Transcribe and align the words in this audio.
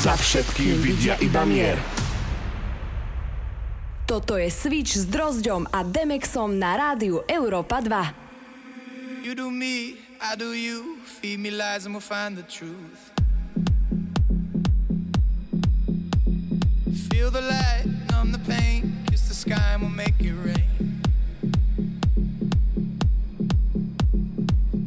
Za 0.00 0.16
všetkým 0.16 0.80
vidia 0.80 1.12
iba 1.20 1.44
mier. 1.44 1.76
Toto 4.08 4.40
je 4.40 4.48
Switch 4.48 4.96
s 4.96 5.04
Drozďom 5.04 5.68
a 5.68 5.84
Demexom 5.84 6.56
na 6.56 6.72
rádiu 6.72 7.20
Európa 7.28 7.84
2. 7.84 9.20
You 9.20 9.36
do 9.36 9.52
me, 9.52 10.00
I 10.16 10.40
do 10.40 10.56
you. 10.56 11.04
Feed 11.04 11.44
me 11.44 11.52
lies 11.52 11.84
and 11.84 11.92
we'll 11.92 12.00
find 12.00 12.32
the 12.32 12.48
truth. 12.48 13.12
Feel 17.12 17.28
the 17.28 17.44
light, 17.44 17.84
numb 18.08 18.32
the 18.32 18.40
pain. 18.48 19.04
Kiss 19.12 19.28
the 19.28 19.36
sky 19.36 19.76
and 19.76 19.84
we'll 19.84 19.92
make 19.92 20.16
it 20.16 20.32
rain. 20.32 21.04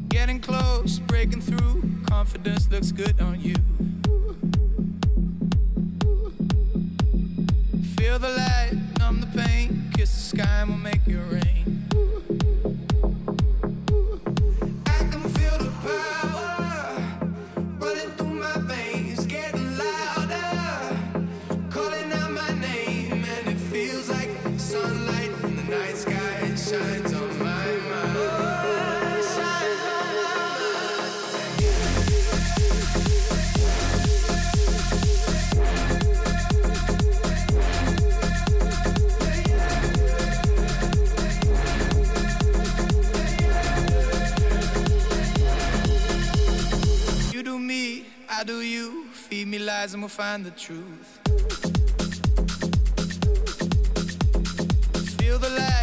Getting 0.09 0.41
close, 0.41 0.98
breaking 1.05 1.45
through. 1.45 1.86
Confidence 2.09 2.66
looks 2.73 2.89
good 2.89 3.22
on 3.22 3.38
you. 3.38 3.72
Feel 8.14 8.19
the 8.19 8.30
light, 8.30 8.73
numb 9.00 9.22
the 9.22 9.42
pain. 9.42 9.89
Kiss 9.95 10.11
the 10.14 10.38
sky 10.38 10.61
and 10.61 10.69
we'll 10.69 10.78
make 10.78 11.02
it 11.08 11.17
rain. 11.17 11.62
Lies 49.79 49.93
and 49.93 50.03
we'll 50.03 50.09
find 50.09 50.45
the 50.45 50.52
truth. 50.52 51.09
Feel 55.17 55.39
the 55.39 55.49
light, 55.49 55.83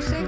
Sending 0.00 0.27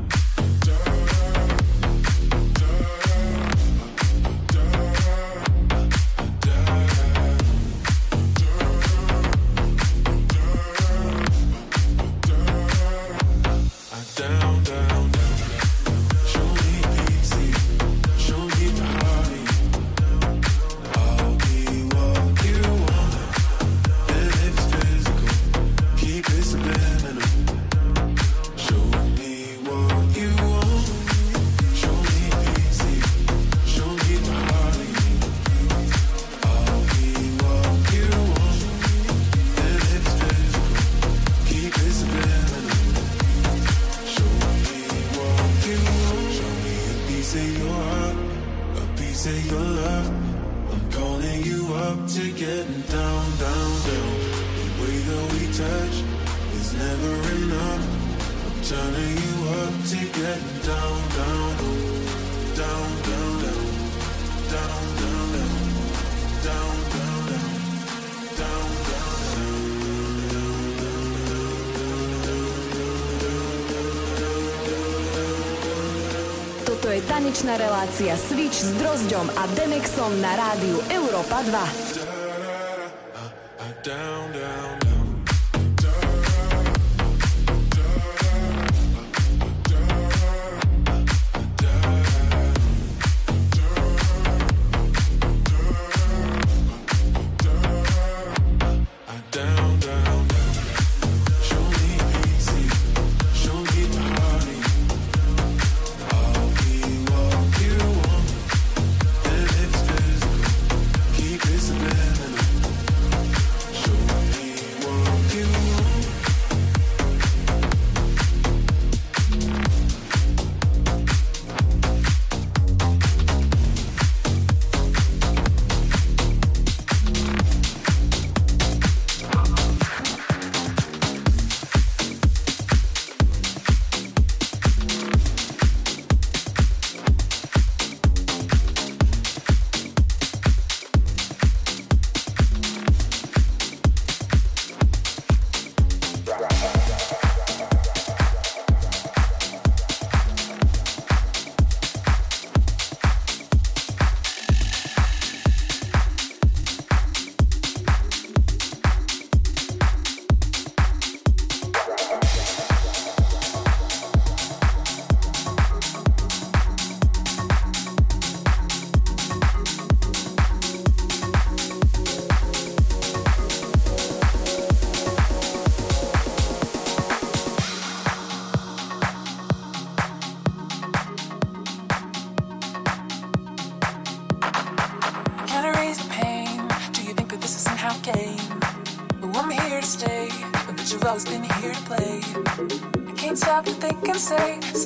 Dažďom 79.11 79.35
a 79.35 79.43
Demexom 79.59 80.23
na 80.23 80.39
rádiu 80.39 80.79
Európa 80.87 81.43
2. 81.43 82.00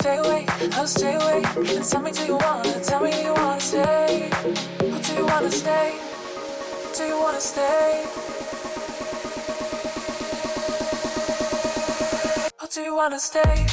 stay 0.05 0.17
away, 0.17 0.45
I'll 0.73 0.85
stay 0.85 1.15
away. 1.15 1.41
And 1.55 1.83
tell 1.83 2.01
me, 2.01 2.11
do 2.11 2.25
you 2.25 2.37
wanna, 2.37 2.79
tell 2.81 3.01
me 3.01 3.23
you 3.23 3.33
wanna 3.33 3.59
stay? 3.59 4.29
Oh, 4.83 5.01
do 5.01 5.13
you 5.15 5.25
wanna 5.25 5.51
stay? 5.51 5.97
Do 6.95 7.03
you 7.05 7.17
wanna 7.17 7.41
stay? 7.41 8.05
Oh, 12.61 12.67
do 12.71 12.81
you 12.81 12.95
wanna 12.95 13.19
stay? 13.19 13.65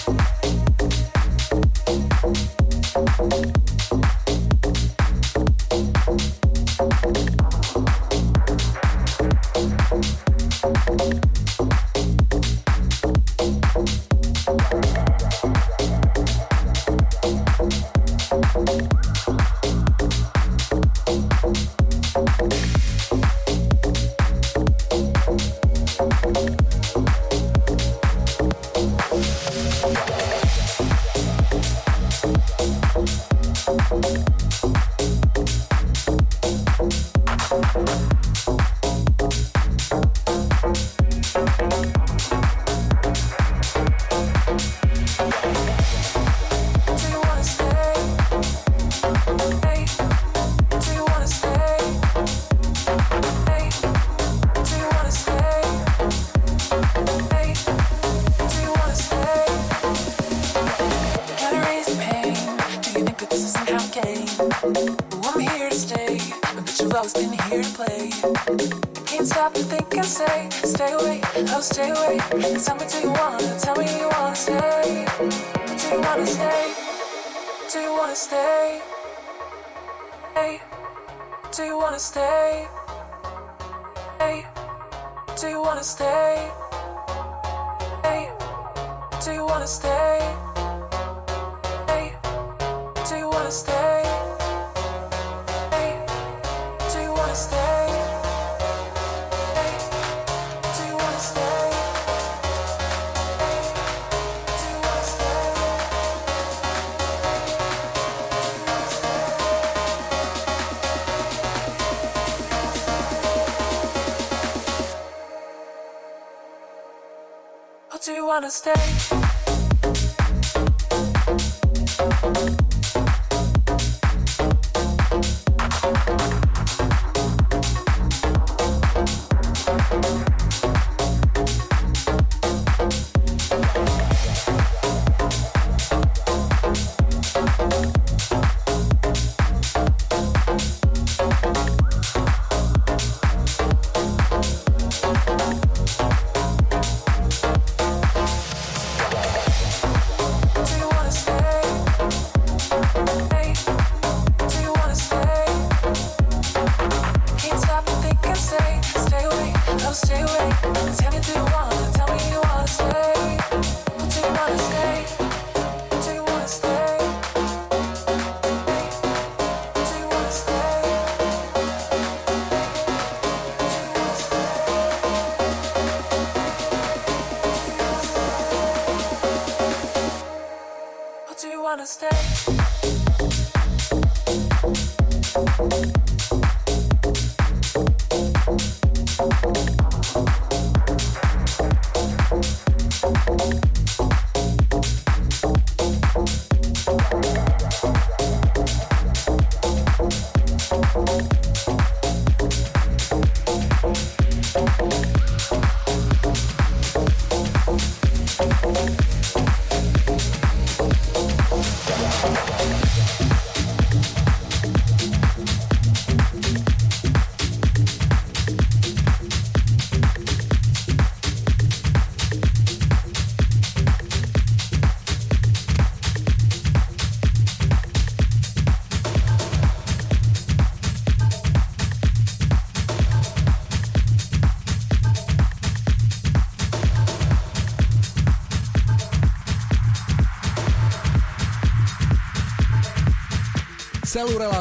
wanna 118.33 118.51
stay. 118.51 119.22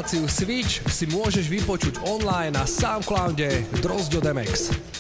reláciu 0.02 0.26
Switch 0.26 0.82
si 0.90 1.06
môžeš 1.14 1.46
vypočuť 1.46 2.02
online 2.10 2.58
na 2.58 2.66
Soundcloude 2.66 3.70
Drozdo 3.86 4.18
Demex. 4.18 4.91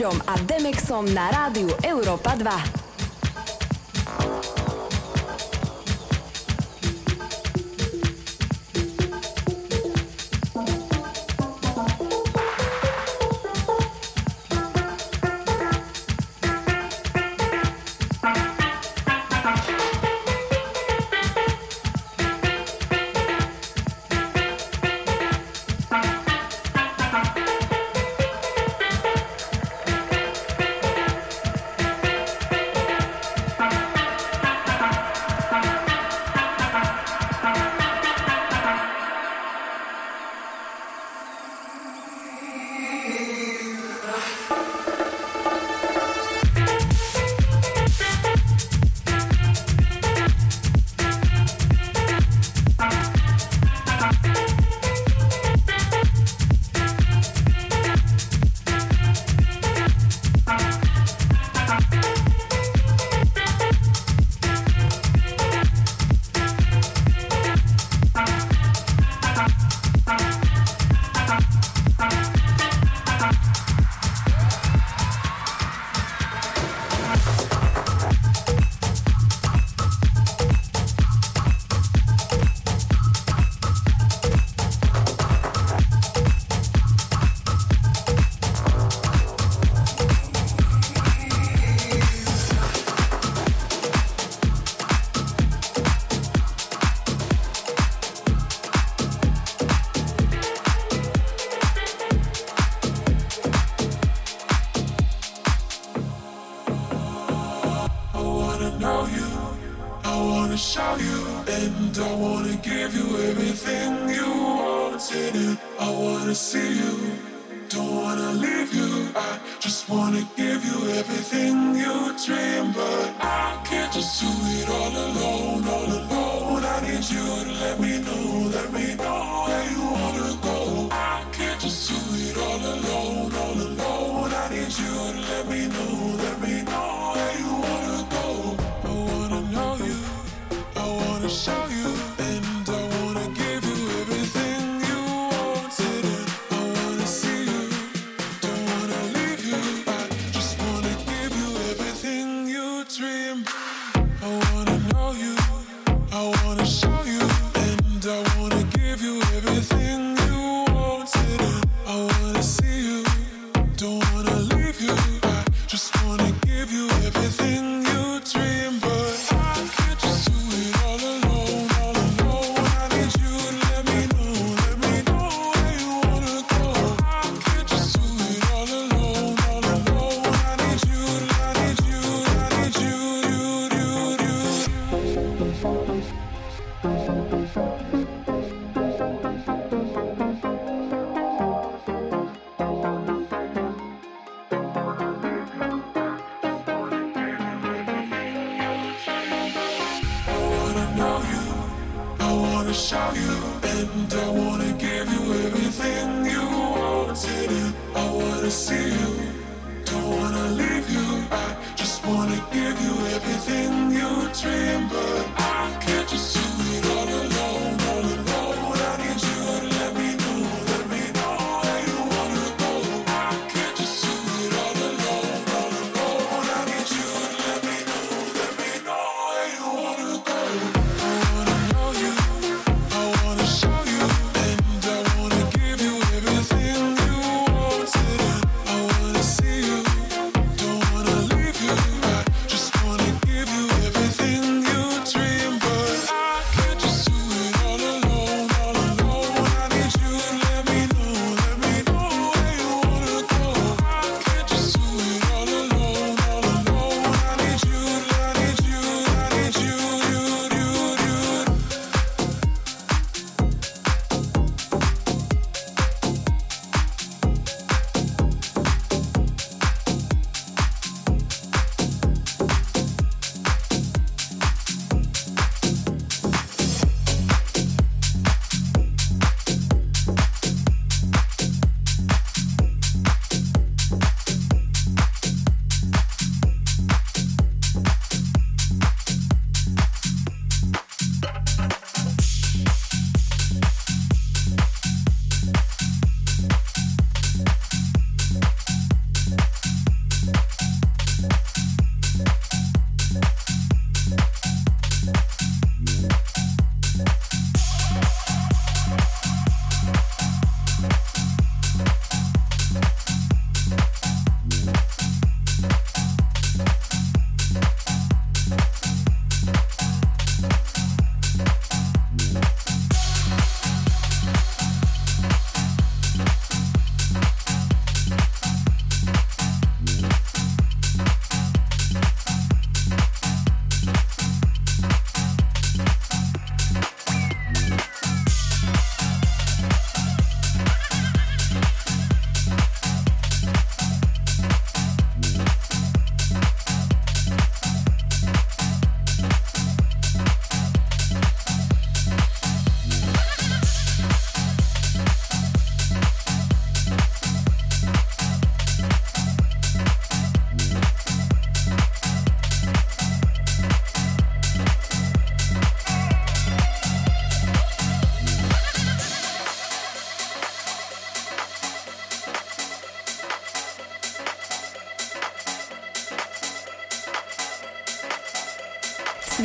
Hvizdom 0.00 0.16
a 0.24 0.32
Demexom 0.48 1.04
na 1.12 1.28
rádiu 1.28 1.68
Európa 1.84 2.32
2. 2.32 2.79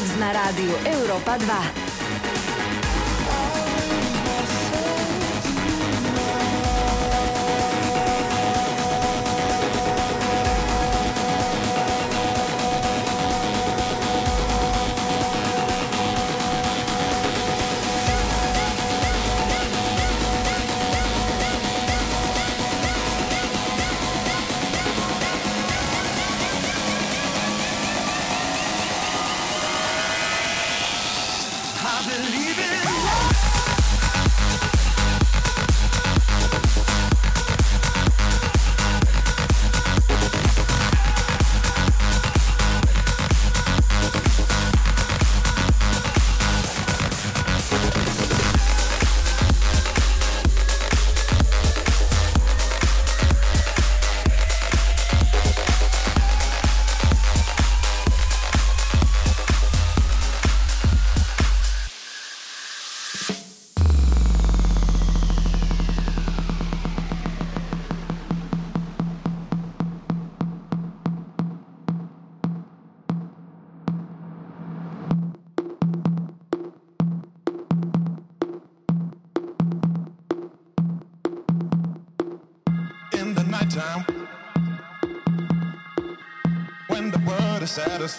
Sex 0.00 0.16
na 0.16 0.32
rádiu 0.32 0.72
Európa 0.88 1.36
2. 1.36 1.79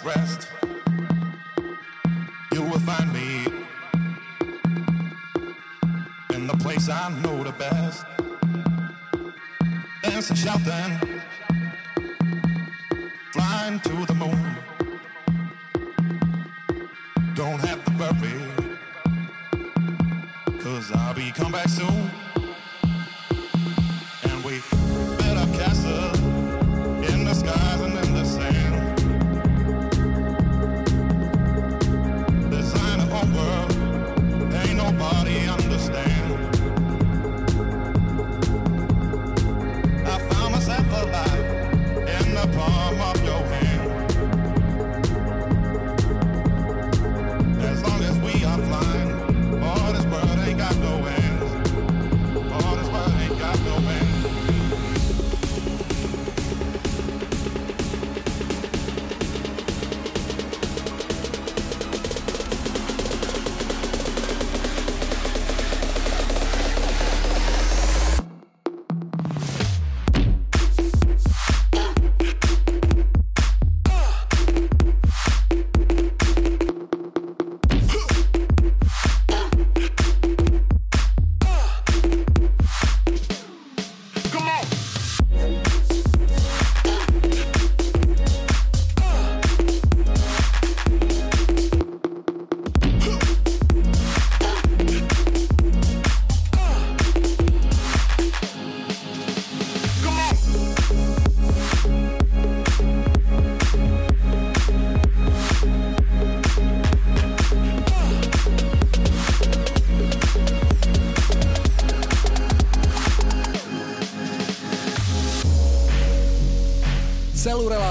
rest. 0.04 0.41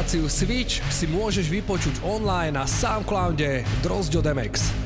reláciu 0.01 0.25
Switch 0.25 0.81
si 0.89 1.05
môžeš 1.05 1.45
vypočuť 1.45 2.01
online 2.01 2.57
na 2.57 2.65
Soundcloude 2.65 3.61
Drozďo 3.85 4.25
Demex. 4.25 4.80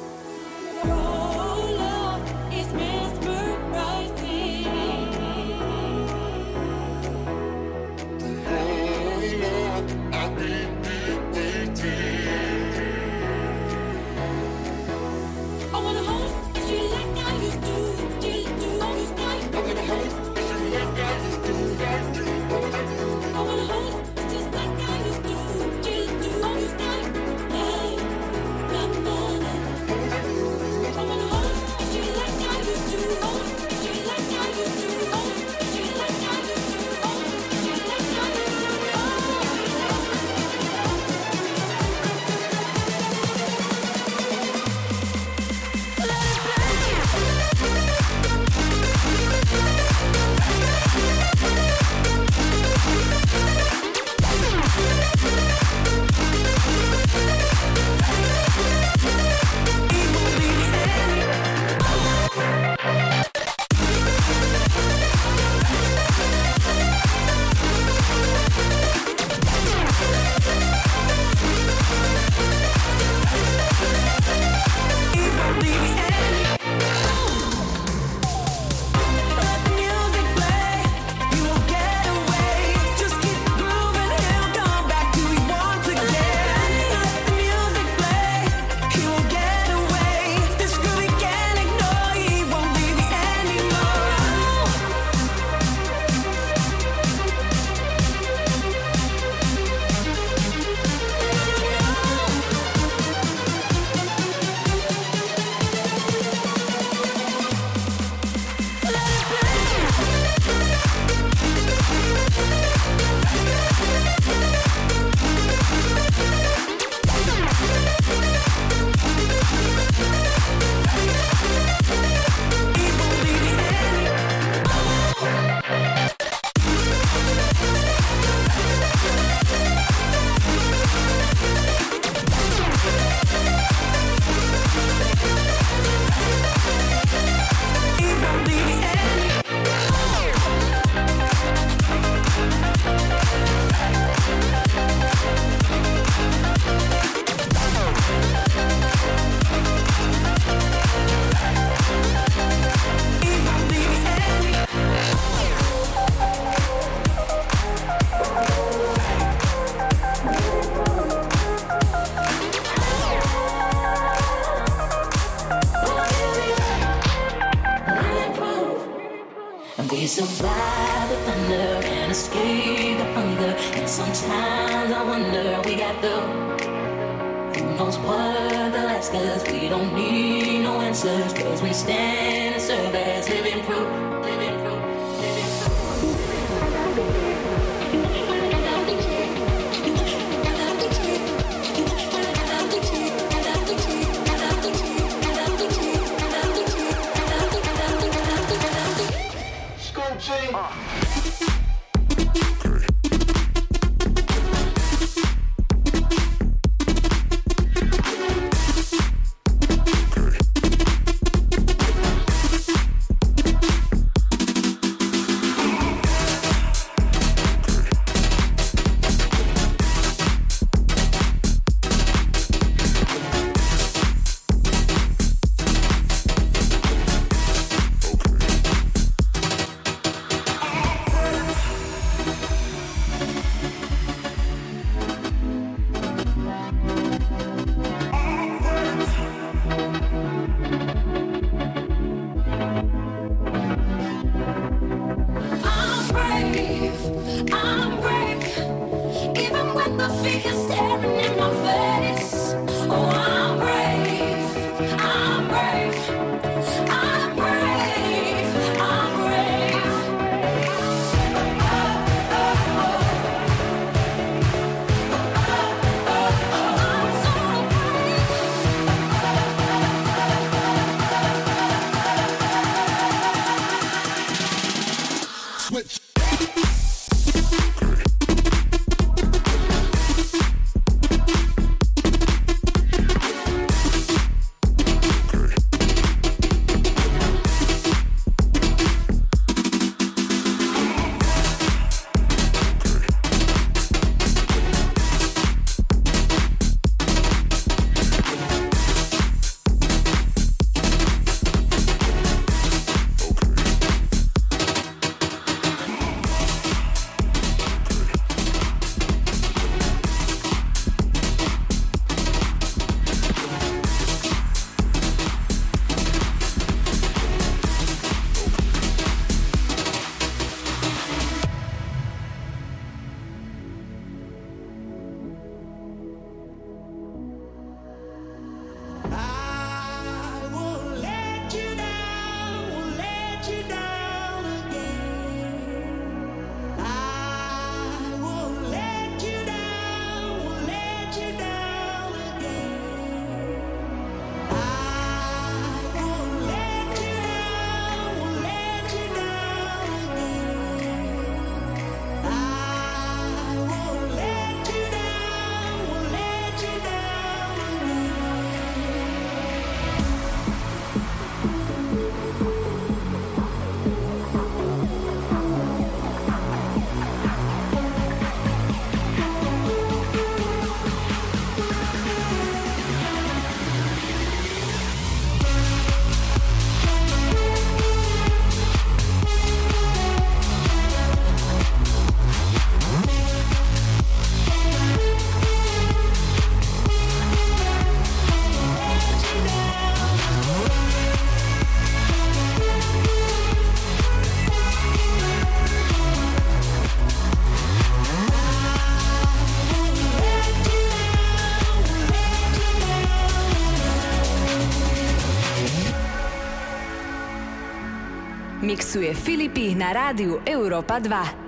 Filipík 409.13 409.77
na 409.77 409.93
rádiu 409.93 410.41
Európa 410.45 410.97
2. 410.97 411.42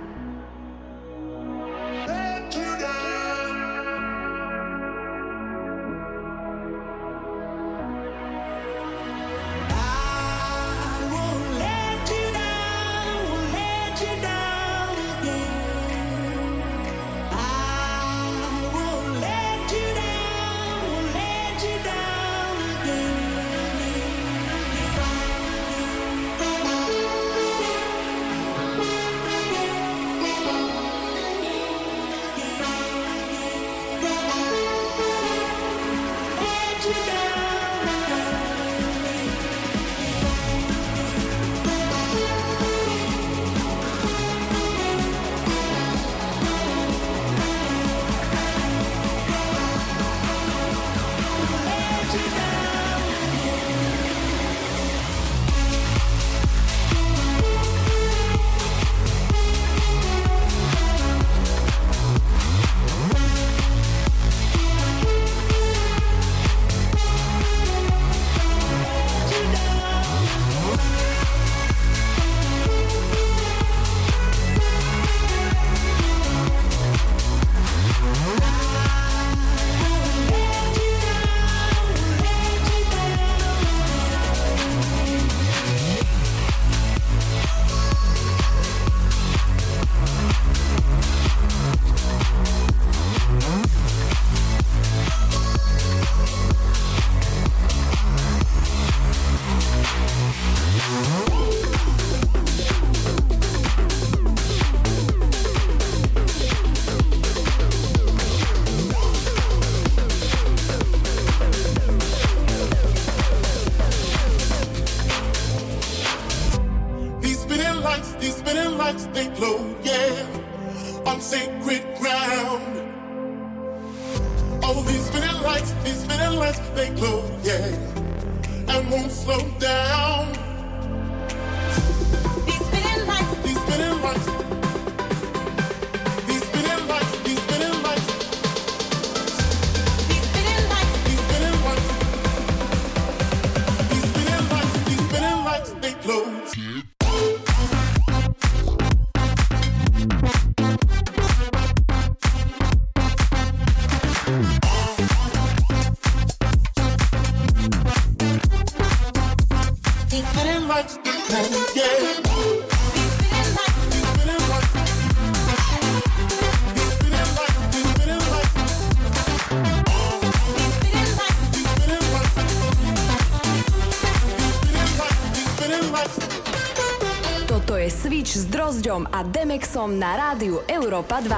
Flexom 178.96 179.06
a 179.12 179.22
Demexom 179.22 179.98
na 179.98 180.16
rádiu 180.16 180.62
Europa 180.68 181.20
2. 181.20 181.28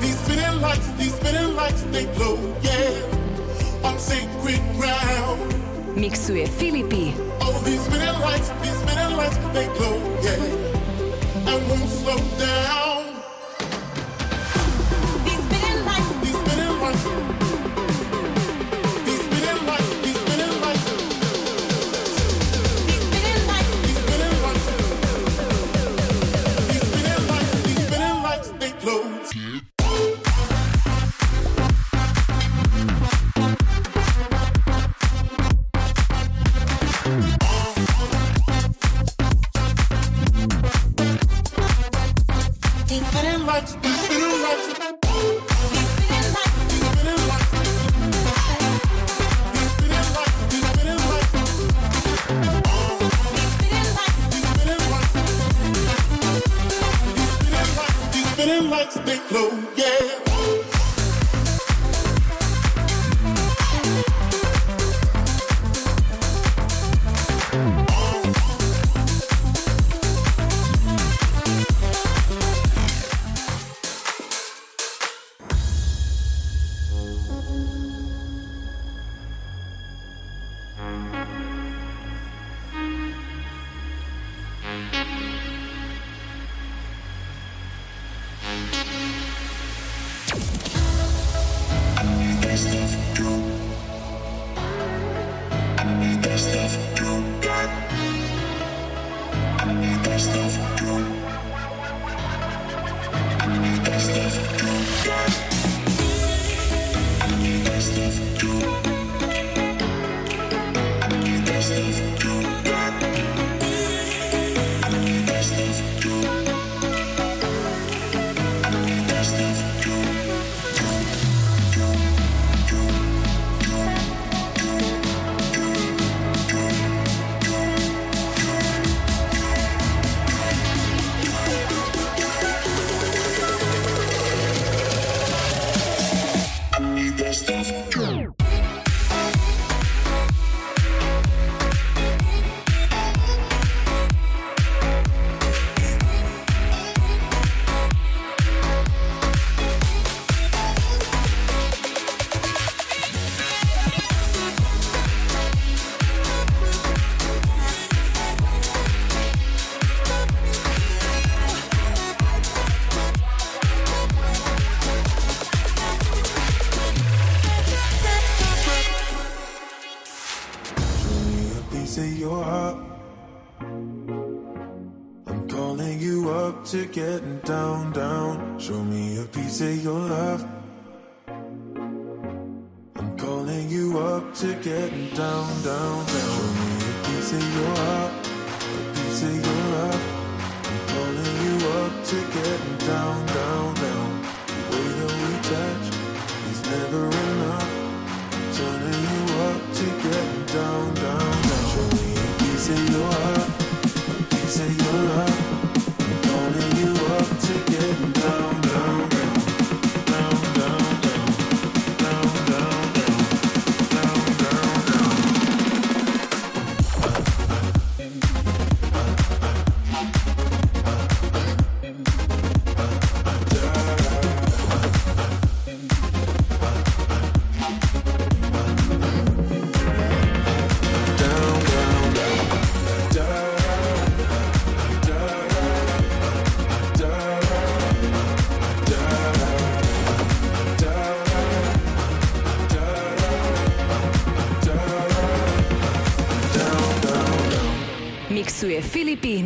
These 0.00 0.18
spinning 0.18 0.60
lights, 0.60 0.88
these 0.98 1.14
spinning 1.14 1.54
lights, 1.54 1.82
they 1.92 2.06
glow, 2.16 2.38
yeah, 2.62 3.86
on 3.86 3.98
sacred 3.98 4.60
ground. 4.76 5.54
Mixuje 5.94 6.48
Filipy. 6.48 7.14
Oh, 7.40 7.54
these 7.64 7.82
spinning 7.82 8.18
lights, 8.20 8.50
these 8.62 8.78
spinning 8.82 9.16
lights, 9.16 9.38
they 9.54 9.66
glow, 9.78 9.94
yeah. 10.22 10.57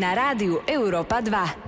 Na 0.02 0.18
rádiu 0.18 0.58
Európa 0.66 1.22
2. 1.22 1.61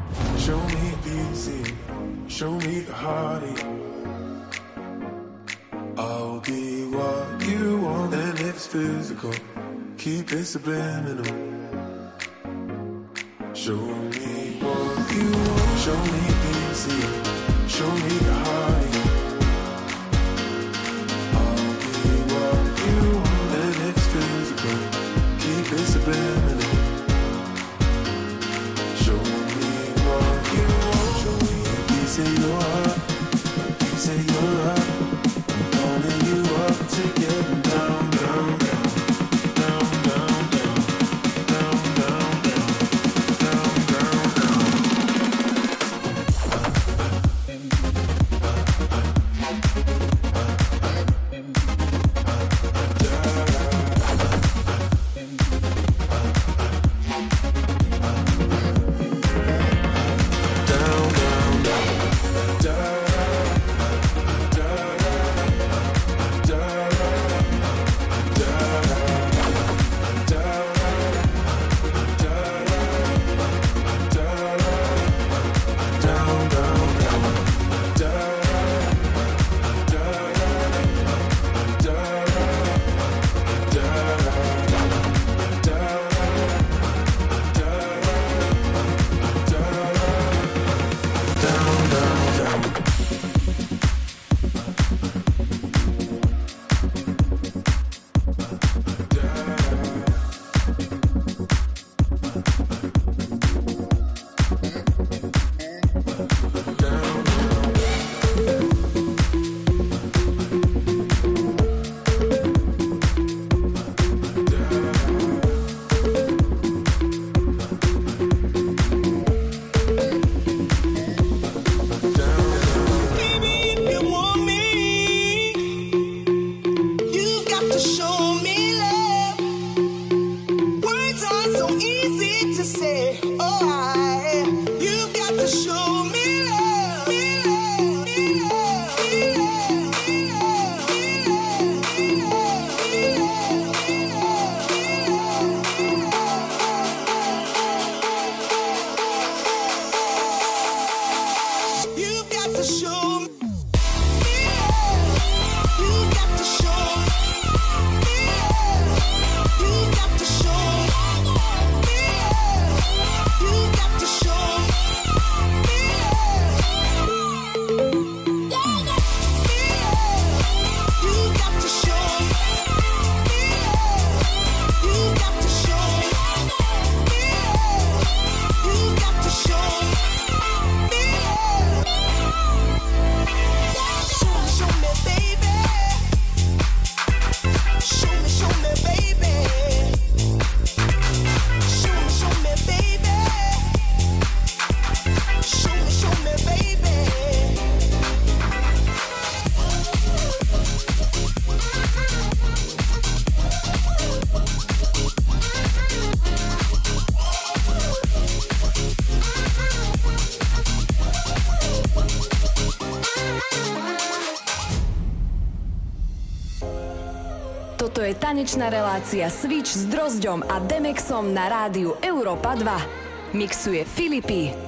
Dnešná 218.54 218.70
relácia 218.70 219.26
Switch 219.34 219.74
s 219.74 219.82
Drozdom 219.90 220.46
a 220.46 220.62
Demexom 220.62 221.26
na 221.34 221.50
rádiu 221.50 221.98
Európa 221.98 222.54
2. 222.54 223.34
Mixuje 223.34 223.82
Filipy. 223.82 224.63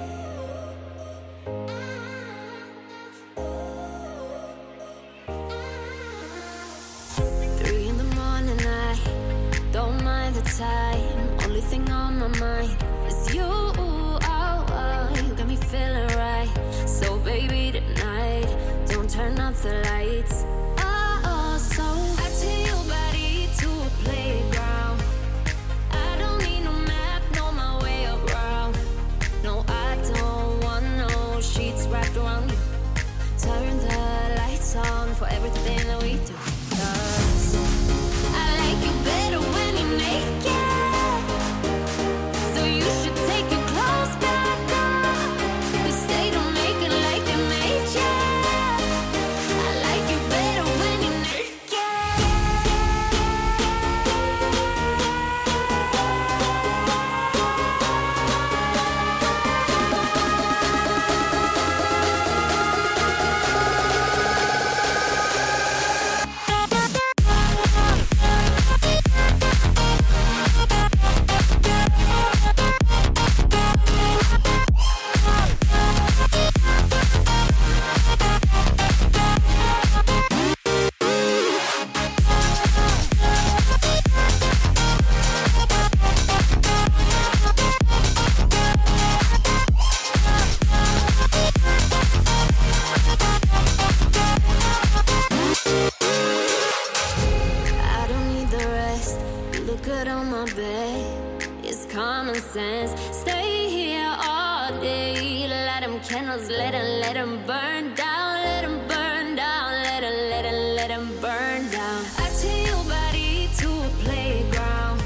sense. 102.56 102.92
Stay 103.22 103.68
here 103.68 104.12
all 104.28 104.70
day. 104.80 105.46
Light 105.66 105.82
them 105.82 106.00
candles, 106.00 106.48
let 106.48 106.72
them, 106.72 106.88
let 107.04 107.14
them 107.14 107.32
burn 107.50 107.94
down, 107.94 108.32
let 108.48 108.62
them 108.66 108.76
burn 108.88 109.26
down, 109.36 109.68
let 109.86 110.00
them, 110.04 110.16
let 110.32 110.42
them, 110.46 110.60
let 110.78 110.88
them 110.94 111.06
burn 111.24 111.60
down. 111.70 112.00
I 112.24 112.26
take 112.40 112.66
your 112.72 112.84
body 112.96 113.50
to 113.60 113.68
a 113.88 113.90
playground. 114.04 114.98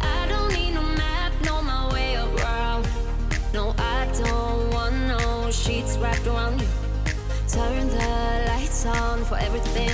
I 0.00 0.20
don't 0.32 0.50
need 0.56 0.72
no 0.74 0.82
map, 1.02 1.32
know 1.46 1.62
my 1.62 1.82
way 1.94 2.10
around. 2.26 2.82
No, 3.54 3.64
I 3.78 4.00
don't 4.22 4.62
want 4.74 4.96
no 5.12 5.50
sheets 5.50 5.92
wrapped 5.98 6.26
around 6.26 6.60
you. 6.60 6.68
Turn 7.56 7.88
the 7.88 8.44
lights 8.50 8.84
on 8.86 9.24
for 9.28 9.38
everything 9.38 9.92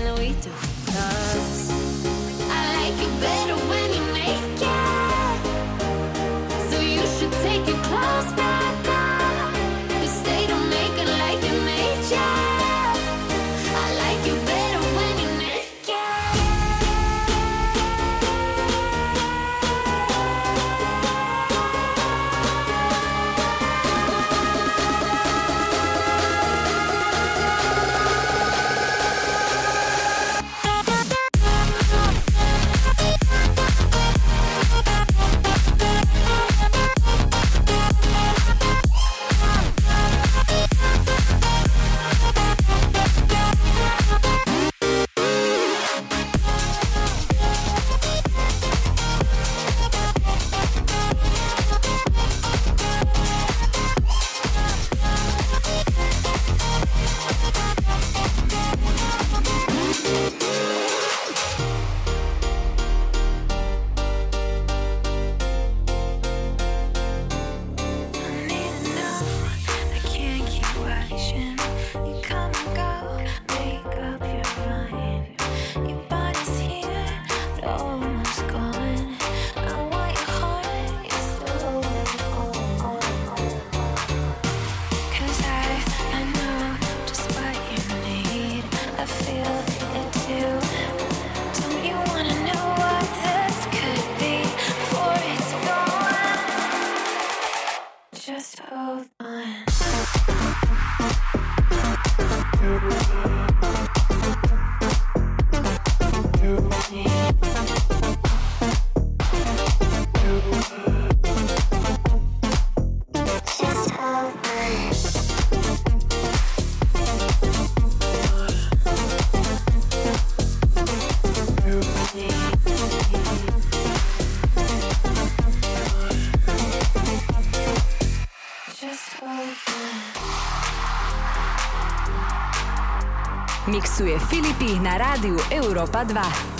na 134.82 134.98
rádiu 134.98 135.38
Európa 135.48 136.02
2. 136.02 136.51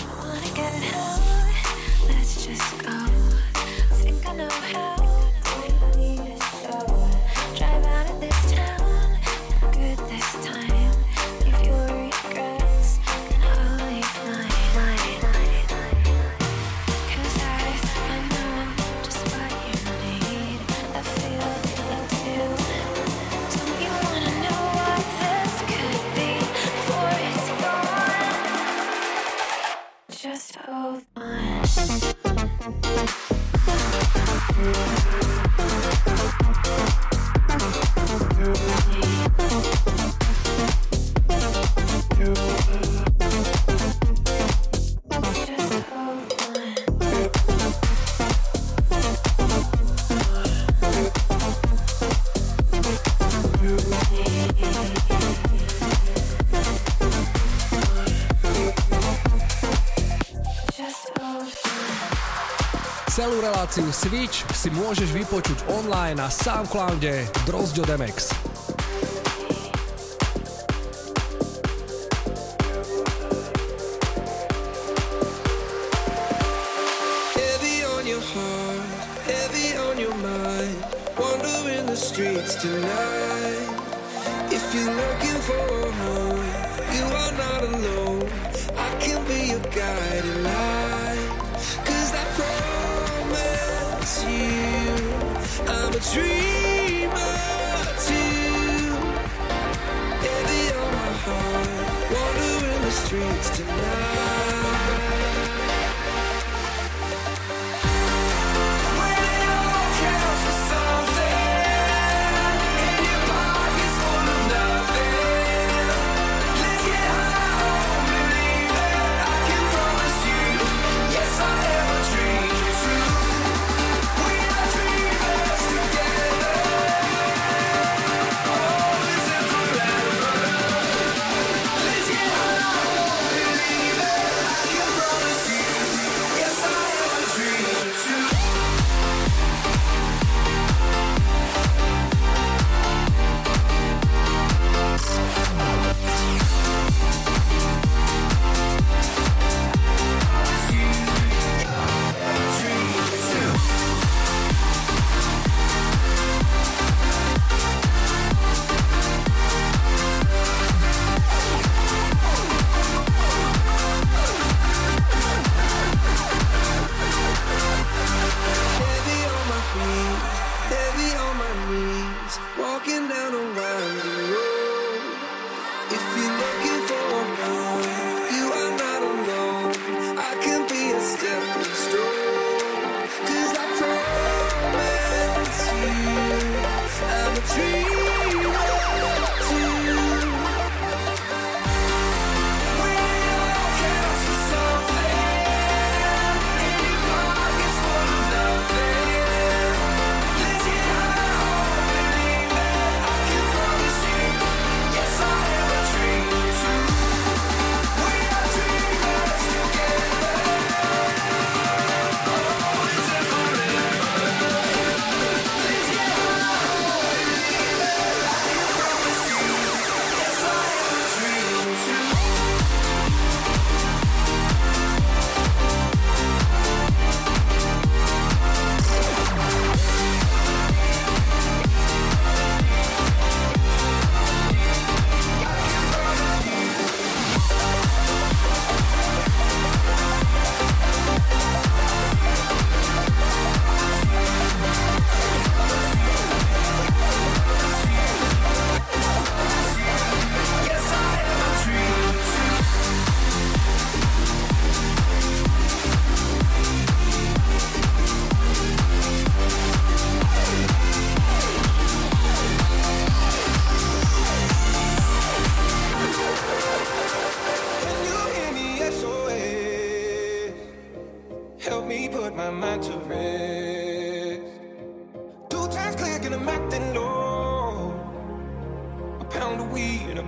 Celú 63.23 63.39
reláciu 63.39 63.87
Switch 63.95 64.43
si 64.51 64.67
môžeš 64.75 65.15
vypočuť 65.15 65.71
online 65.71 66.19
na 66.19 66.27
Soundcloude 66.27 67.23
Drozďo 67.47 67.87
Demex. 67.87 68.42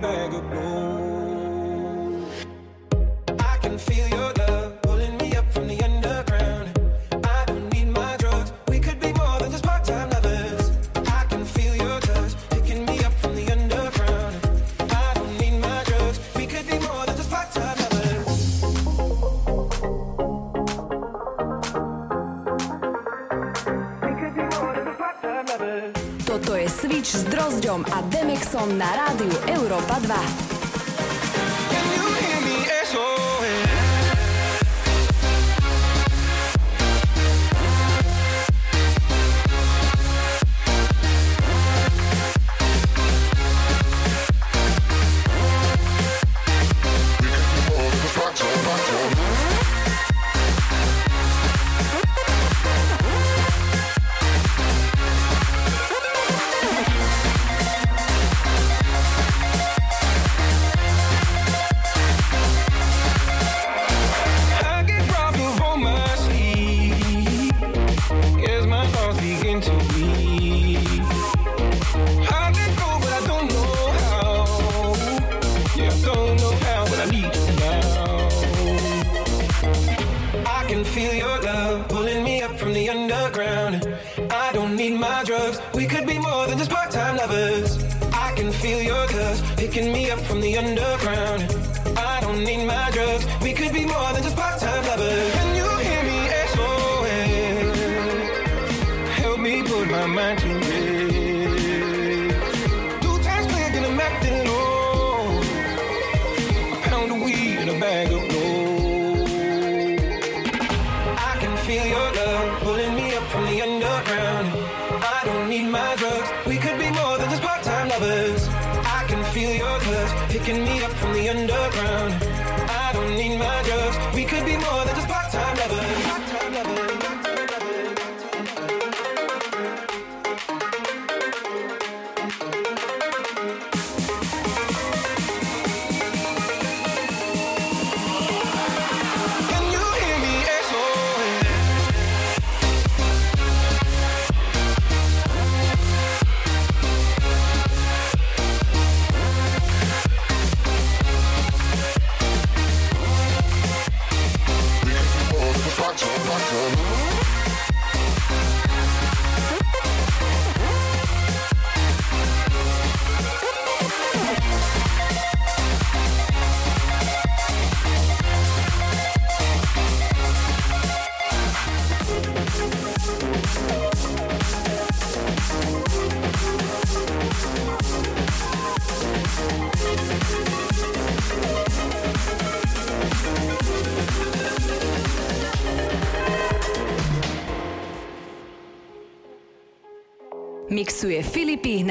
bag 0.05 0.33
of 0.35 0.51
gold. 0.51 1.04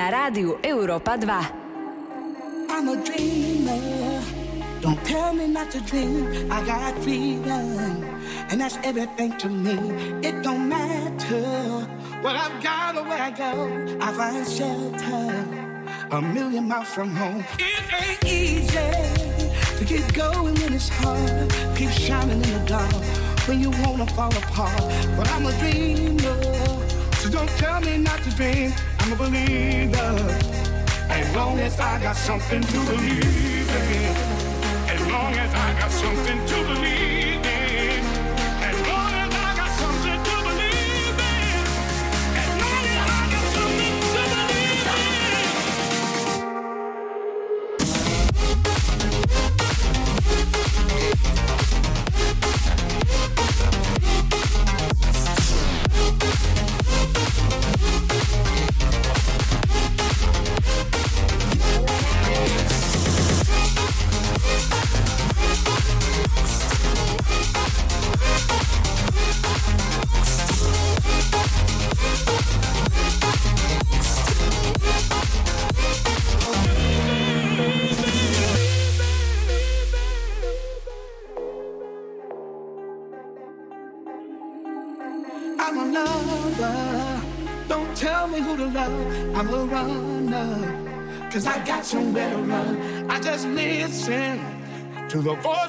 na 0.04 0.10
radiju 0.10 0.58
Europa 0.62 1.16
2. 1.16 1.30
I'm 2.68 2.88
a 2.88 2.96
dreamer. 3.06 4.20
Don't 4.82 5.02
tell 5.02 5.32
me 5.32 5.46
not 5.46 5.70
to 5.70 5.80
dream. 5.80 6.52
I 6.52 6.60
got 6.66 6.92
freedom. 7.02 8.04
And 8.50 8.60
that's 8.60 8.76
everything 8.84 9.32
to 9.38 9.48
me. 9.48 9.76
It 10.28 10.42
don't 10.42 10.68
matter 10.68 11.46
what 12.20 12.36
I've 12.36 12.62
got 12.62 12.96
or 12.98 13.04
where 13.08 13.22
I 13.28 13.30
go. 13.30 13.52
I 14.06 14.12
find 14.12 14.46
shelter 14.46 15.24
a 16.10 16.20
million 16.20 16.68
miles 16.68 16.88
from 16.88 17.08
home. 17.16 17.42
It 17.58 17.84
ain't 18.02 18.24
easy 18.26 18.90
to 19.78 19.84
get 19.86 20.04
going 20.12 20.54
when 20.60 20.74
it's 20.74 20.90
hard. 20.90 21.48
Keep 21.78 21.92
shining 22.06 22.42
in 22.44 22.50
the 22.56 22.64
dark 22.66 22.92
when 23.48 23.58
you 23.58 23.70
wanna 23.82 24.06
fall 24.08 24.34
apart. 24.42 24.82
But 25.16 25.26
I'm 25.32 25.46
a 25.46 25.52
dreamer, 25.60 26.36
so 27.20 27.30
don't 27.30 27.52
tell 27.62 27.80
me 27.80 27.96
not 27.96 28.22
to 28.24 28.30
dream. 28.40 28.74
I'm 29.04 29.12
a 29.12 29.16
believer. 29.16 30.16
As 31.10 31.36
long 31.36 31.58
as 31.58 31.78
I 31.78 32.00
got 32.00 32.16
something 32.16 32.62
to 32.62 32.78
believe 32.86 33.68
in. 33.68 34.16
As 34.88 35.06
long 35.08 35.34
as 35.34 35.54
I 35.54 35.78
got 35.78 35.90
something 35.90 36.46
to 36.46 36.64
believe 36.64 37.33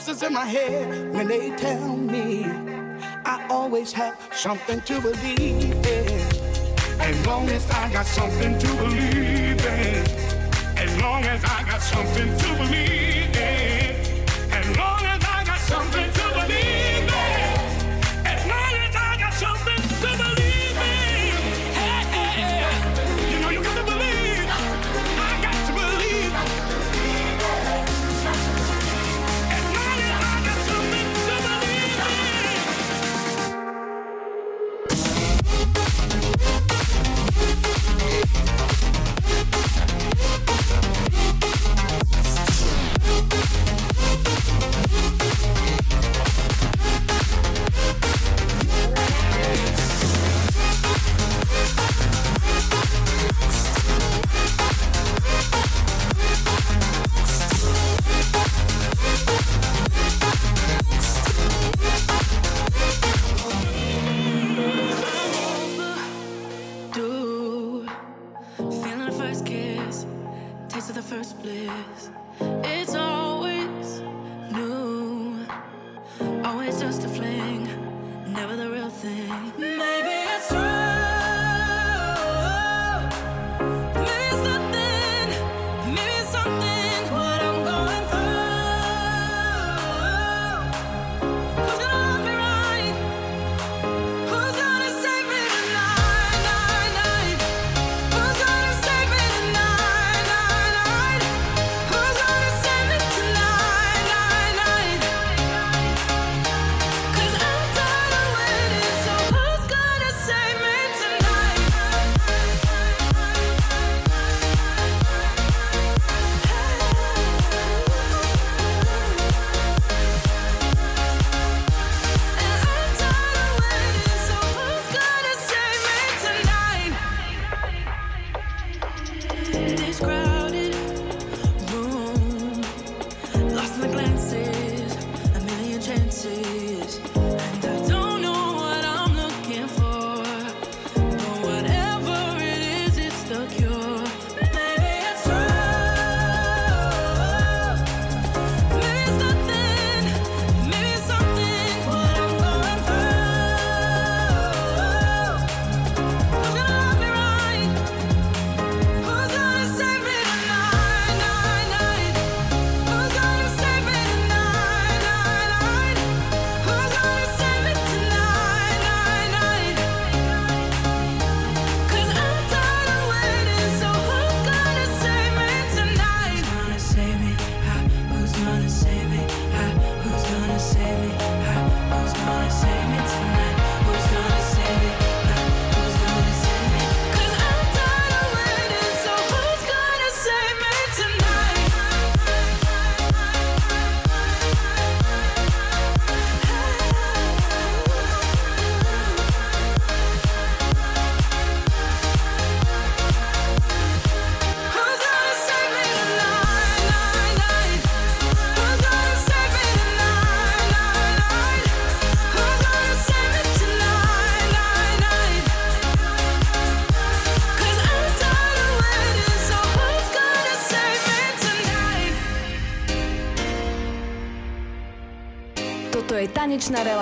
voices 0.05 0.23
in 0.23 0.33
my 0.33 0.45
head 0.45 1.13
when 1.13 1.27
they 1.27 1.49
tell 1.55 1.97
me 1.97 2.45
I 3.25 3.45
always 3.49 3.91
have 3.93 4.15
something 4.31 4.81
to 4.81 5.01
believe 5.01 5.85
in. 5.85 6.21
As 6.99 7.25
long 7.25 7.49
as 7.49 7.69
I 7.71 7.91
got 7.91 8.05
something 8.05 8.59
to 8.59 8.67
believe 8.75 9.65
in. 9.65 10.05
As 10.77 11.01
long 11.01 11.23
as 11.23 11.43
I 11.43 11.63
got 11.63 11.81
something 11.81 12.37
to 12.37 12.47
believe 12.57 13.15
in. 13.19 13.24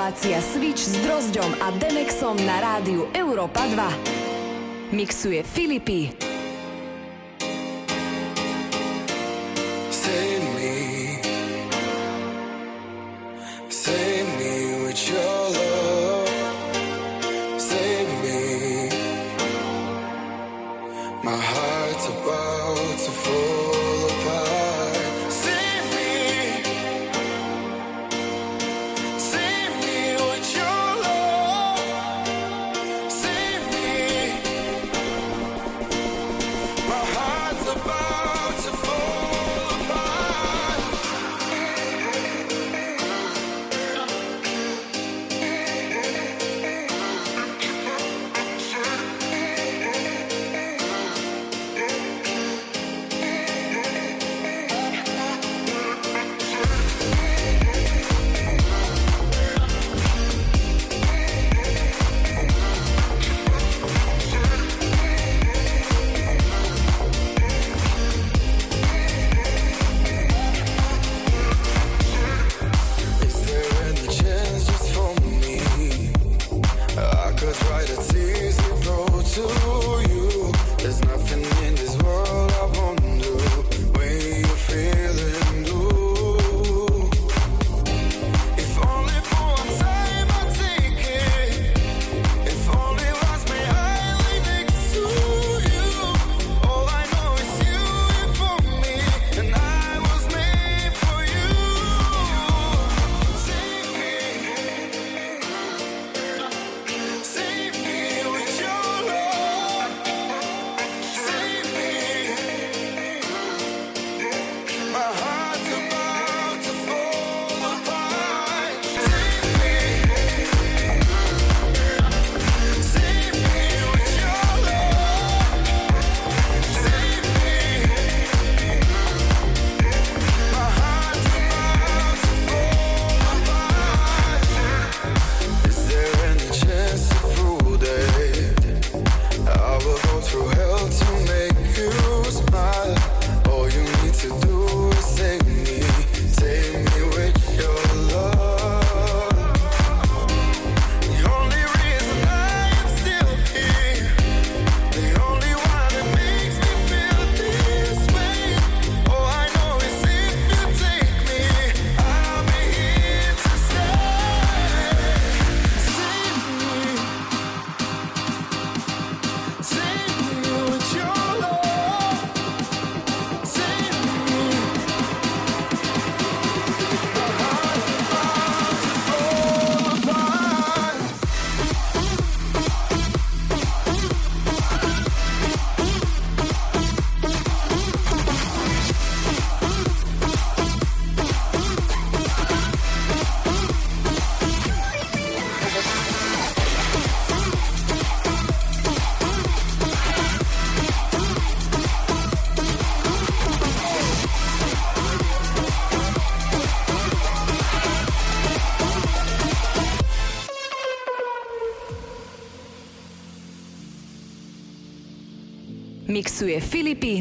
Relácia 0.03 0.41
Switch 0.41 0.83
s 0.83 0.99
Drozdom 0.99 1.55
a 1.63 1.71
Demexom 1.79 2.35
na 2.43 2.59
rádiu 2.59 3.07
Európa 3.15 3.63
2. 3.71 4.91
Mixuje 4.91 5.47
Filipy. 5.47 6.22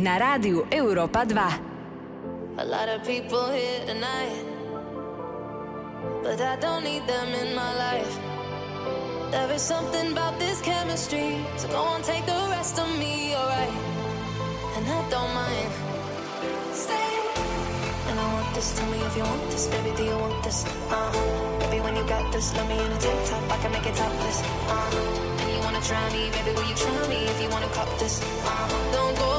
na 0.03 0.19
Rádiu 0.19 0.67
Európa 0.67 1.23
2. 1.23 2.59
A 2.59 2.67
lot 2.67 2.91
of 2.91 3.07
people 3.07 3.49
here 3.55 3.87
tonight 3.87 4.45
But 6.23 6.43
I 6.43 6.59
don't 6.59 6.83
need 6.85 7.07
them 7.07 7.29
in 7.33 7.55
my 7.55 7.71
life. 7.79 8.15
There 9.31 9.51
is 9.55 9.63
something 9.63 10.13
about 10.13 10.39
this 10.43 10.61
chemistry 10.61 11.39
So 11.57 11.71
go 11.71 11.87
on, 11.87 12.03
take 12.03 12.27
the 12.27 12.43
rest 12.51 12.83
of 12.83 12.91
me, 12.99 13.33
alright. 13.39 13.79
And 14.77 14.85
I 14.91 15.01
don't 15.09 15.33
mind. 15.33 15.71
Stay. 16.75 17.15
And 18.11 18.19
I 18.19 18.27
want 18.35 18.51
this, 18.59 18.75
tell 18.75 18.91
me 18.91 18.99
if 18.99 19.15
you 19.17 19.23
want 19.23 19.47
this 19.55 19.71
Baby, 19.71 19.95
do 19.97 20.03
you 20.05 20.19
want 20.19 20.43
this? 20.43 20.67
Uh-huh. 20.67 21.15
Baby, 21.63 21.79
when 21.81 21.95
you 21.95 22.05
got 22.11 22.27
this, 22.35 22.51
let 22.59 22.67
me 22.67 22.75
in 22.75 22.91
a 22.91 22.99
tank 22.99 23.21
top 23.31 23.43
I 23.55 23.57
can 23.63 23.71
make 23.71 23.87
it 23.87 23.95
topless, 23.95 24.43
uh-huh. 24.43 25.23
Try 25.83 26.13
me, 26.13 26.31
baby, 26.31 26.55
will 26.55 26.69
you 26.69 26.77
try 26.77 27.09
me 27.09 27.25
if 27.27 27.43
you 27.43 27.49
wanna 27.49 27.67
cop 27.75 27.89
this? 27.99 28.23
Uh, 28.47 28.93
don't 28.93 29.19
go 29.19 29.32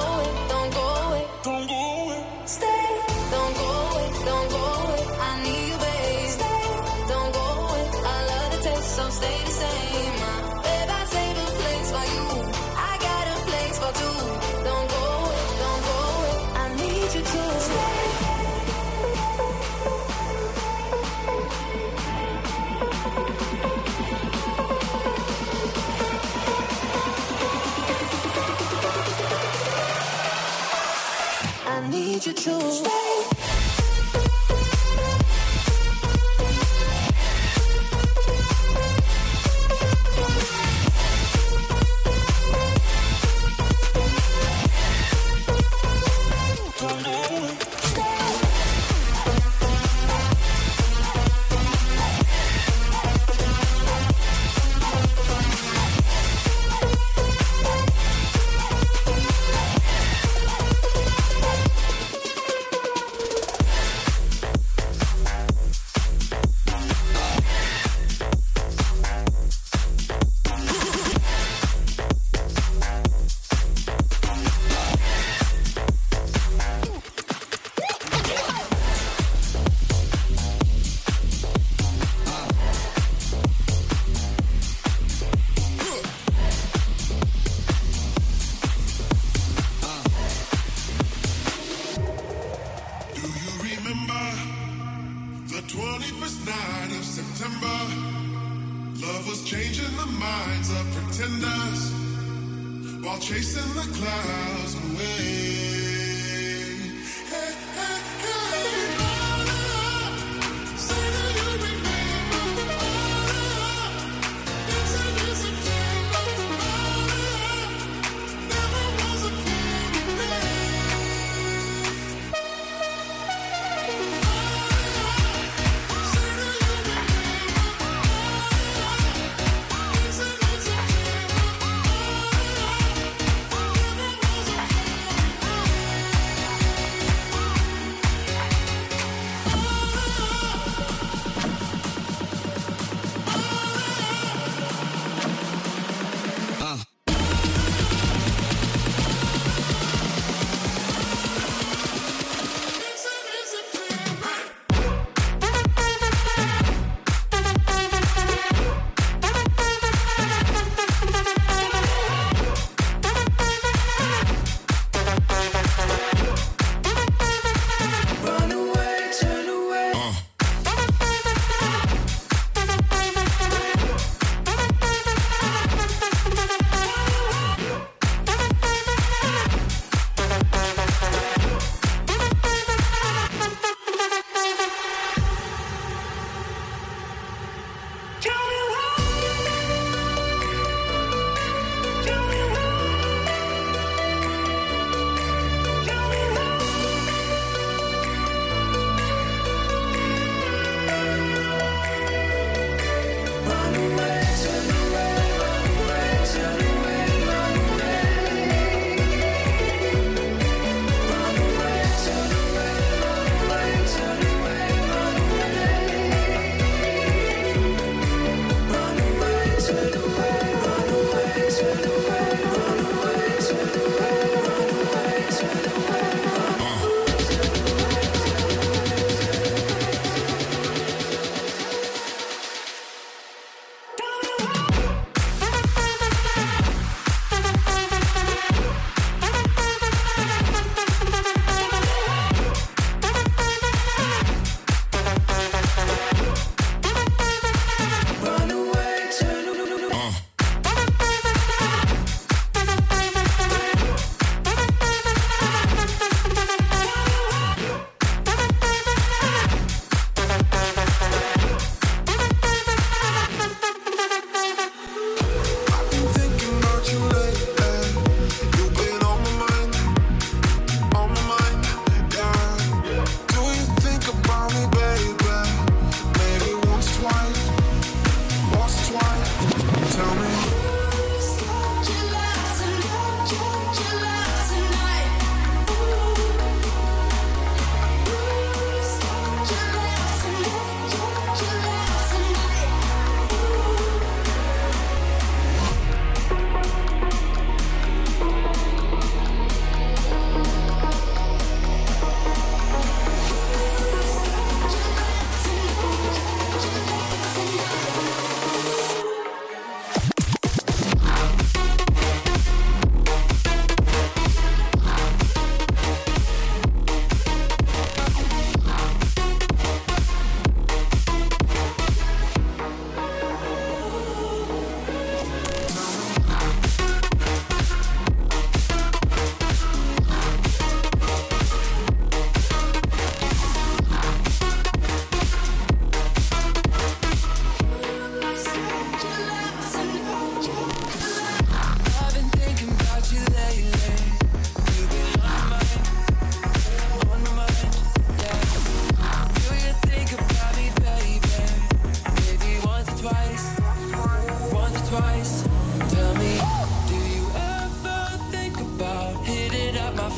true. 32.44 33.03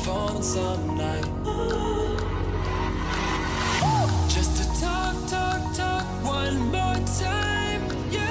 phone 0.06 0.40
some 0.40 0.96
night. 0.96 1.26
Just 4.30 4.54
to 4.54 4.64
talk, 4.80 5.14
talk, 5.26 5.60
talk 5.74 6.06
one 6.22 6.70
more 6.70 7.00
time. 7.18 7.82
Yeah. 8.14 8.22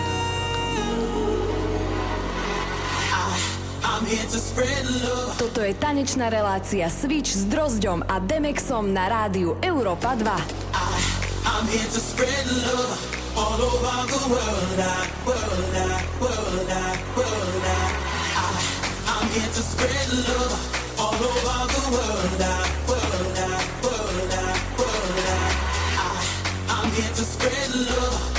I, 3.12 3.28
I'm 3.84 4.06
here 4.08 4.24
to 4.24 4.40
spread 4.40 4.88
love. 5.04 5.36
Toto 5.36 5.60
je 5.60 5.76
tanečná 5.76 6.32
relácia 6.32 6.88
Switch 6.88 7.36
s 7.36 7.44
Drozdom 7.44 8.08
a 8.08 8.24
Demexom 8.24 8.96
na 8.96 9.12
rádiu 9.12 9.60
Európa 9.60 10.16
2. 10.16 10.24
I, 10.24 10.96
I'm 11.44 11.68
here 11.68 11.92
to 11.92 12.00
spread 12.00 12.48
love. 12.72 12.96
All 13.36 13.60
over 13.60 14.08
the 14.08 14.22
world, 14.32 14.80
I, 14.80 15.12
world, 15.28 15.76
I, 15.76 16.00
world, 16.24 16.72
I, 16.72 16.96
world, 17.20 17.66
I. 17.68 17.84
I 18.32 18.48
I'm 19.12 19.28
here 19.36 19.52
to 19.52 19.60
spread 19.60 20.08
love. 20.24 20.85
I'm 21.18 21.22
here 26.92 27.08
to 27.08 27.24
spread 27.24 27.74
love. 27.74 28.35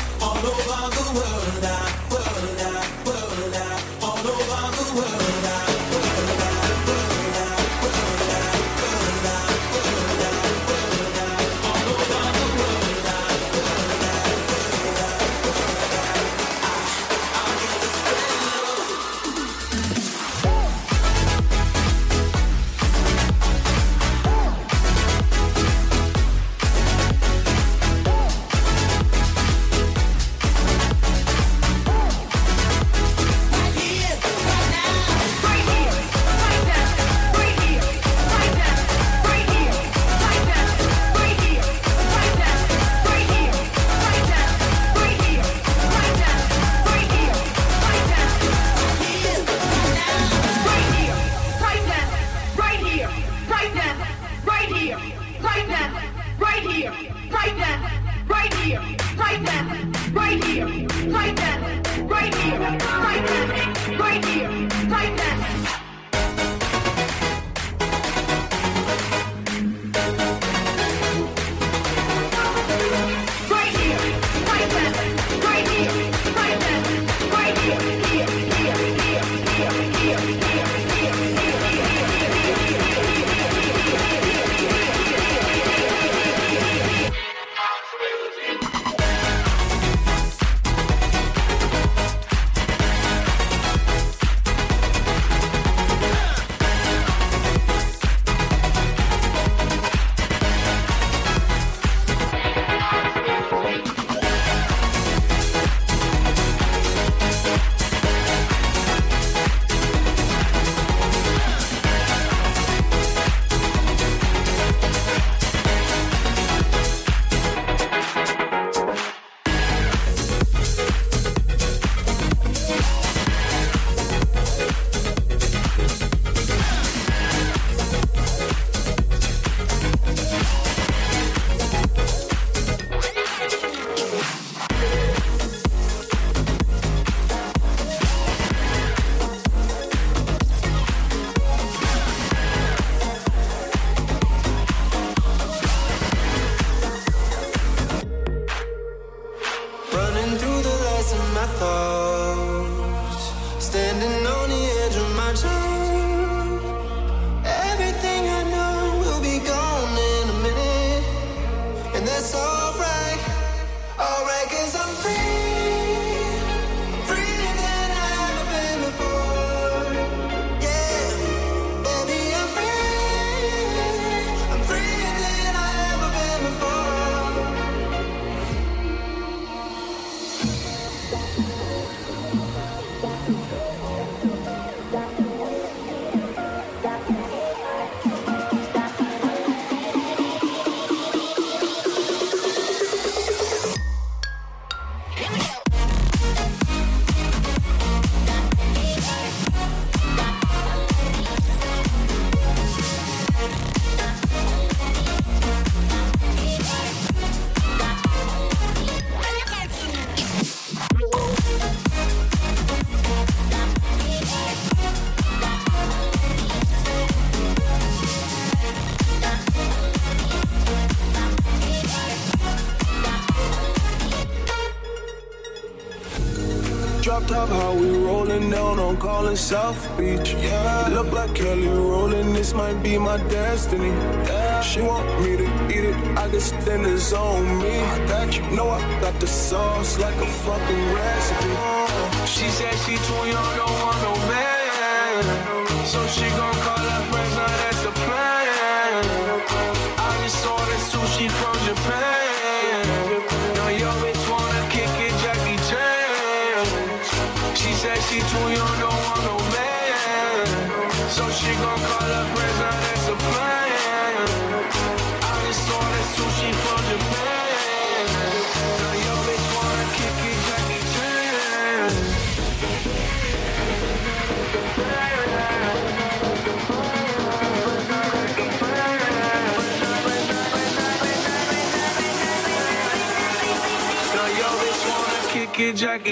South 229.37 229.87
Beach. 229.99 230.35
Yeah, 230.35 230.89
look 230.91 231.13
like 231.13 231.35
Kelly 231.35 231.69
rolling, 231.69 232.33
this 232.33 232.55
might 232.55 232.83
be 232.83 232.99
my 232.99 233.19
destiny. 233.29 233.89
Yeah. 233.89 234.61
She 234.63 234.81
want 234.81 235.07
me 235.23 235.37
to 235.37 235.45
eat 235.69 235.85
it, 235.85 235.97
I 236.19 236.29
guess 236.29 236.51
then 236.65 236.85
it's 236.85 237.13
on 237.13 237.59
me. 237.59 237.81
I 237.81 237.99
got 238.09 238.37
you, 238.37 238.43
know 238.57 238.69
I 238.71 238.81
got 239.01 239.19
the 239.21 239.27
sauce 239.27 239.99
like 239.99 240.17
a 240.17 240.27
fucking 240.27 240.85
recipe. 240.93 242.27
She 242.27 242.49
said 242.49 242.75
she 242.85 242.97
too 242.97 243.23
young, 243.33 243.57
don't 243.57 243.77
want 243.83 244.03
no 244.03 244.13
man. 244.29 244.36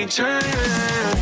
It, 0.06 1.13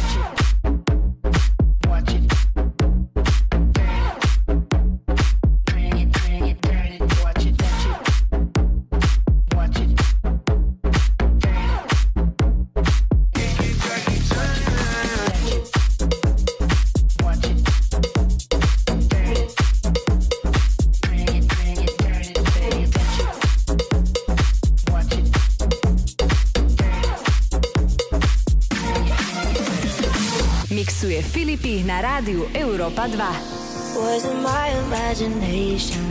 Európa 32.82 33.06
2. 33.06 34.02
Was 34.02 34.24
it 34.24 34.34
my 34.42 34.66
imagination? 34.82 36.02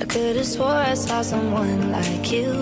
I 0.00 0.04
could 0.04 0.36
have 0.36 0.46
swore 0.46 0.68
I 0.68 0.94
saw 0.94 1.20
someone 1.22 1.90
like 1.90 2.30
you. 2.30 2.52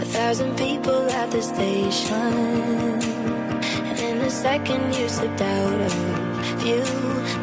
A 0.00 0.06
thousand 0.08 0.56
people 0.56 1.04
at 1.10 1.30
the 1.30 1.42
station. 1.42 2.32
And 3.88 3.98
in 4.00 4.18
a 4.24 4.30
second 4.30 4.96
you 4.96 5.06
slipped 5.06 5.42
out 5.42 5.80
of 5.88 5.92
view. 6.64 6.84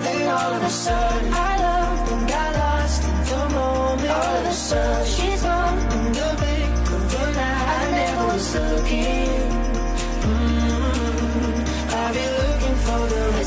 Then 0.01 0.29
all 0.33 0.53
of 0.57 0.63
a 0.63 0.69
sudden 0.69 1.31
I 1.31 1.53
loved 1.67 2.11
and 2.11 2.27
got 2.27 2.55
lost 2.57 3.03
in 3.03 3.17
the 3.29 3.43
moment. 3.53 4.09
All 4.09 4.37
of 4.41 4.45
a 4.47 4.53
sudden 4.53 5.05
she's 5.05 5.43
gone 5.43 5.77
in 5.77 6.05
the 6.11 6.29
blink 6.41 6.89
of 6.89 7.13
an 7.21 7.37
eye. 7.37 7.65
I 7.77 7.91
never 7.91 8.33
was 8.33 8.55
looking. 8.55 9.44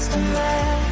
For 0.07 0.13
the 0.13 0.19
rest 0.33 0.88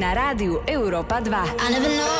na 0.00 0.16
rádiu 0.16 0.64
Európa 0.64 1.20
2. 1.20 1.28
I 1.60 1.68
never 1.68 1.92
noticed. 1.92 2.19